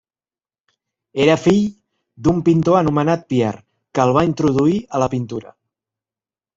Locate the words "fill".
1.41-1.59